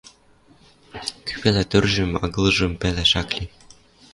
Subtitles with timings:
[1.25, 1.63] Кӱ пӓлӓ...
[1.71, 3.45] тӧржӹм-агылжым пӓлӓш ак ли.